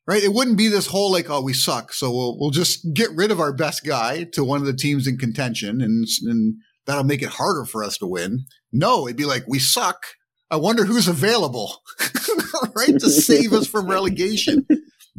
[0.09, 0.25] right?
[0.25, 3.31] It wouldn't be this whole like, oh, we suck, so we'll we'll just get rid
[3.31, 7.23] of our best guy to one of the teams in contention, and and that'll make
[7.23, 8.47] it harder for us to win.
[8.73, 10.07] No, it'd be like we suck.
[10.51, 11.83] I wonder who's available,
[12.75, 14.66] right, to save us from relegation.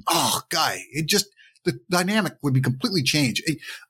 [0.08, 1.28] Oh, guy, it just
[1.66, 3.44] the dynamic would be completely changed.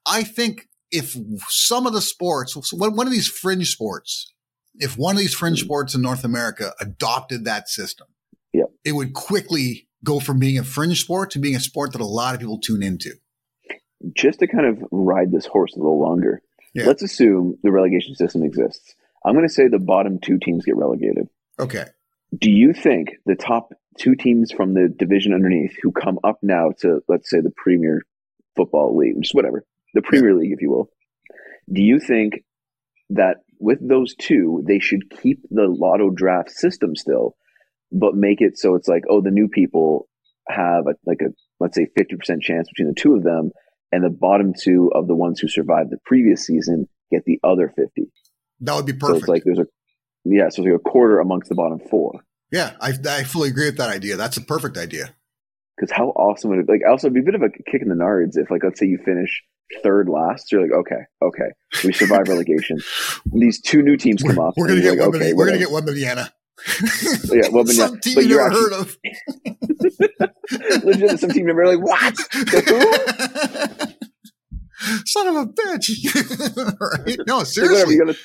[0.06, 1.16] I think if
[1.48, 4.34] some of the sports, one of these fringe sports,
[4.76, 5.66] if one of these fringe mm.
[5.66, 8.08] sports in North America adopted that system,
[8.52, 8.68] yep.
[8.84, 12.06] it would quickly go from being a fringe sport to being a sport that a
[12.06, 13.12] lot of people tune into.
[14.14, 16.42] Just to kind of ride this horse a little longer,
[16.74, 16.86] yeah.
[16.86, 18.96] let's assume the relegation system exists.
[19.26, 21.28] I'm going to say the bottom two teams get relegated.
[21.60, 21.86] Okay.
[22.38, 26.72] Do you think the top two teams from the division underneath who come up now
[26.80, 28.04] to, let's say, the Premier
[28.56, 30.38] Football League, just whatever, the Premier yeah.
[30.38, 30.90] League, if you will,
[31.72, 32.44] do you think
[33.10, 37.36] that with those two, they should keep the lotto draft system still,
[37.92, 40.08] but make it so it's like, oh, the new people
[40.48, 43.52] have a, like a let's say fifty percent chance between the two of them,
[43.92, 47.72] and the bottom two of the ones who survived the previous season get the other
[47.76, 48.12] fifty.
[48.62, 49.12] That would be perfect.
[49.12, 49.68] So it's like there's a
[50.26, 52.22] yeah, so it's like a quarter amongst the bottom four.
[52.52, 54.18] Yeah, I, I fully agree with that idea.
[54.18, 55.16] That's a perfect idea.
[55.78, 56.82] Because how awesome would it like?
[56.90, 58.86] Also, it'd be a bit of a kick in the nards if, like, let's say
[58.86, 59.44] you finish
[59.82, 60.52] third last.
[60.52, 61.52] You're like, okay, okay,
[61.86, 62.80] we survive relegation.
[63.34, 64.56] These two new teams come up.
[64.58, 66.32] We're gonna get like, okay, we're gonna get Wembanyama.
[67.26, 68.98] Yeah, well, some team but you never heard of.
[70.84, 72.16] Legit, some team never like what?
[75.06, 75.90] Son of a bitch!
[77.06, 77.20] right?
[77.28, 78.16] No, seriously, gotta,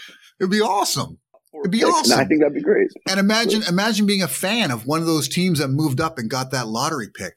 [0.41, 1.19] it'd be awesome.
[1.61, 2.19] It'd be awesome.
[2.19, 2.89] I think that'd be great.
[3.09, 6.31] And imagine, imagine being a fan of one of those teams that moved up and
[6.31, 7.35] got that lottery pick.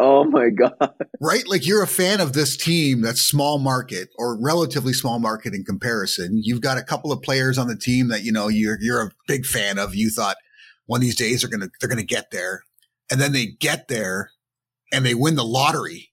[0.00, 0.94] Oh my God.
[1.20, 1.46] Right?
[1.46, 5.62] Like you're a fan of this team that's small market or relatively small market in
[5.62, 6.40] comparison.
[6.42, 9.10] You've got a couple of players on the team that, you know, you're, you're a
[9.28, 9.94] big fan of.
[9.94, 10.38] You thought
[10.86, 12.64] one of these days they're going to, they're going to get there.
[13.10, 14.30] And then they get there
[14.90, 16.10] and they win the lottery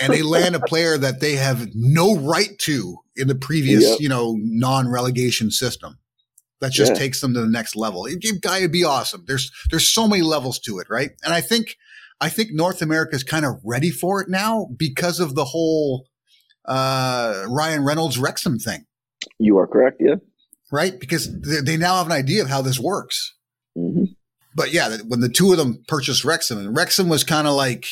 [0.00, 4.00] and they land a player that they have no right to in the previous, yep.
[4.00, 5.98] you know, non relegation system.
[6.60, 6.98] That just yeah.
[6.98, 8.06] takes them to the next level.
[8.06, 9.24] It, it, it'd be awesome.
[9.26, 10.88] There's, there's so many levels to it.
[10.90, 11.10] Right.
[11.22, 11.76] And I think,
[12.20, 16.06] I think North America is kind of ready for it now because of the whole
[16.64, 18.84] uh, Ryan Reynolds Wrexham thing.
[19.38, 19.98] You are correct.
[20.00, 20.16] Yeah.
[20.72, 20.98] Right.
[20.98, 23.34] Because they, they now have an idea of how this works.
[23.76, 24.04] Mm-hmm.
[24.54, 27.86] But yeah, when the two of them purchased Wrexham, and Wrexham was kind of like,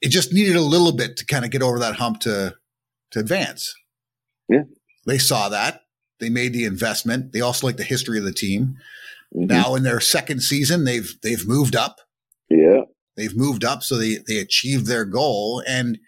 [0.00, 2.54] it just needed a little bit to kind of get over that hump to,
[3.10, 3.74] to advance.
[4.48, 4.62] Yeah.
[5.06, 5.82] They saw that.
[6.20, 7.32] They made the investment.
[7.32, 8.76] They also like the history of the team.
[9.34, 9.46] Mm-hmm.
[9.46, 12.00] Now in their second season, they've they've moved up.
[12.48, 12.82] Yeah.
[13.16, 15.62] They've moved up, so they they achieved their goal.
[15.66, 15.98] And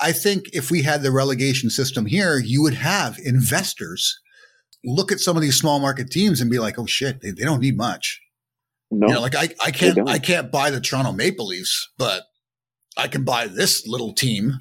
[0.00, 4.18] I think if we had the relegation system here, you would have investors
[4.84, 7.44] look at some of these small market teams and be like, "Oh shit, they, they
[7.44, 8.20] don't need much."
[8.90, 12.24] No, you know, like I I can't I can't buy the Toronto Maple Leafs, but
[12.96, 14.58] I can buy this little team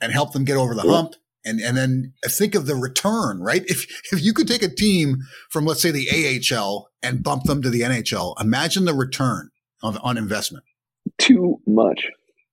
[0.00, 1.14] and help them get over the hump.
[1.44, 3.64] And, and then think of the return, right?
[3.66, 5.18] If, if you could take a team
[5.50, 6.08] from, let's say the
[6.52, 9.48] AHL and bump them to the NHL, imagine the return
[9.82, 10.64] on, on investment
[11.28, 12.06] too much.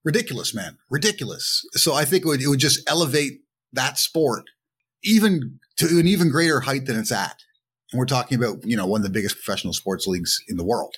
[0.04, 0.78] Ridiculous, man.
[0.90, 1.66] Ridiculous.
[1.72, 3.40] So I think it would, it would just elevate
[3.74, 4.44] that sport
[5.04, 7.38] even to an even greater height than it's at.
[7.92, 10.66] And we're talking about, you know, one of the biggest professional sports leagues in the
[10.66, 10.96] world.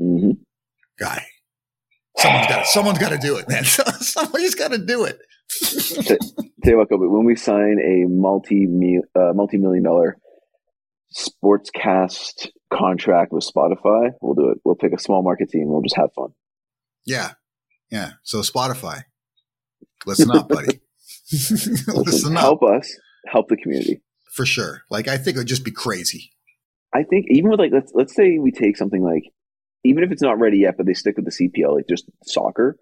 [0.00, 0.32] Mm-hmm.
[0.98, 1.26] Guy.
[2.16, 3.64] Someone's got to, someone's got to do it, man.
[4.00, 5.20] Somebody's got to do it.
[6.64, 8.66] Tell you what, Cobe, when we sign a multi
[9.14, 10.16] uh, multi million dollar
[11.16, 14.58] sportscast contract with Spotify, we'll do it.
[14.64, 15.68] We'll pick a small market team.
[15.68, 16.30] We'll just have fun.
[17.08, 17.32] Yeah.
[17.90, 18.12] Yeah.
[18.22, 19.04] So Spotify,
[20.04, 20.80] listen up, buddy.
[21.32, 22.42] listen up.
[22.42, 22.94] Help us
[23.26, 24.02] help the community.
[24.32, 24.82] For sure.
[24.90, 26.32] Like, I think it would just be crazy.
[26.94, 29.22] I think even with like, let's, let's say we take something like,
[29.84, 32.76] even if it's not ready yet, but they stick with the CPL, like just soccer.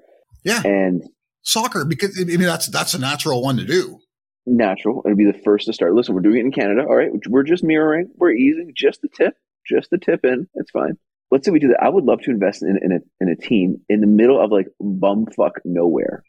[0.44, 0.62] Yeah.
[0.64, 1.04] And
[1.42, 4.00] soccer, because I mean, that's, that's a natural one to do.
[4.44, 5.02] Natural.
[5.04, 5.94] It'll be the first to start.
[5.94, 6.82] Listen, we're doing it in Canada.
[6.82, 7.10] All right.
[7.28, 8.10] We're just mirroring.
[8.16, 9.34] We're easing just the tip,
[9.68, 10.48] just the tip in.
[10.54, 10.98] It's fine
[11.30, 11.82] let's say we do that.
[11.82, 14.50] I would love to invest in, in a in a team in the middle of
[14.50, 16.22] like bumfuck nowhere.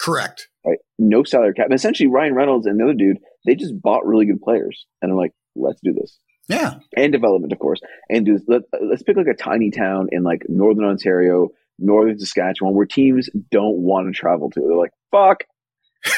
[0.00, 0.48] Correct.
[0.66, 0.78] Right.
[0.98, 1.66] No salary cap.
[1.66, 5.10] And essentially, Ryan Reynolds and the other dude, they just bought really good players, and
[5.10, 6.18] I'm like, let's do this.
[6.48, 6.74] Yeah.
[6.96, 7.80] And development, of course.
[8.10, 12.74] And do let, let's pick like a tiny town in like northern Ontario, northern Saskatchewan,
[12.74, 14.60] where teams don't want to travel to.
[14.60, 15.44] They're like, fuck.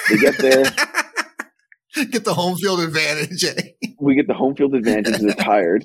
[0.09, 0.64] They get there.
[2.11, 3.44] get the home field advantage.
[3.44, 3.88] Eh?
[4.00, 5.14] we get the home field advantage.
[5.14, 5.84] And they're tired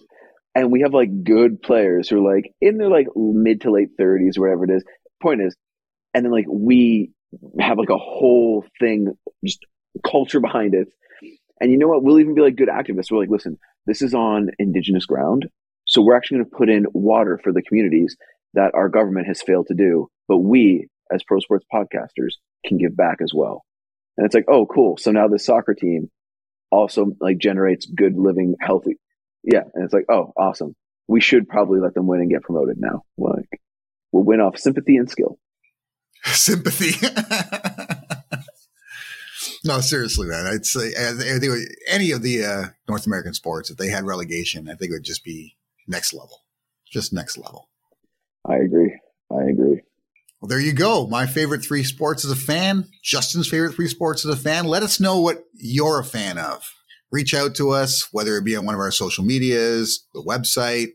[0.60, 3.90] and we have like good players who are like in their like mid to late
[4.00, 4.84] 30s or whatever it is
[5.22, 5.56] point is
[6.14, 7.12] and then like we
[7.60, 9.60] have like a whole thing just
[10.06, 10.88] culture behind it
[11.60, 14.14] and you know what we'll even be like good activists we're like listen this is
[14.14, 15.48] on indigenous ground
[15.90, 18.16] so we're actually going to put in water for the communities
[18.54, 22.34] that our government has failed to do, but we as pro sports podcasters
[22.64, 23.64] can give back as well.
[24.16, 24.98] And it's like, oh, cool.
[24.98, 26.12] So now the soccer team
[26.72, 28.98] also like generates good living, healthy.
[29.44, 29.64] Yeah.
[29.74, 30.76] And it's like, oh, awesome.
[31.08, 33.04] We should probably let them win and get promoted now.
[33.18, 33.62] Like
[34.12, 35.40] we'll win off sympathy and skill.
[36.26, 37.08] Sympathy.
[39.66, 40.46] no, seriously, man.
[40.46, 41.54] I'd say I think
[41.88, 45.04] any of the uh, North American sports, if they had relegation, I think it would
[45.04, 45.56] just be
[45.88, 46.44] next level,
[46.92, 47.70] just next level.
[48.46, 49.00] I agree.
[49.32, 49.82] I agree.
[50.42, 51.06] Well, there you go.
[51.08, 54.66] My favorite three sports as a fan, Justen's favorite three sports as a fan.
[54.66, 56.64] Let us know what you're a fan of.
[57.12, 60.90] Reach out to us, whether it be on one of our social medias, the website,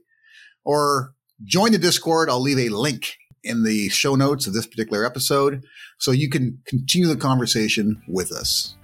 [0.64, 2.30] or join the Discord.
[2.30, 5.64] I'll leave a link in the show notes of this particular episode
[5.98, 8.76] so you can continue the conversation with us.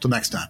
[0.00, 0.48] Till next time,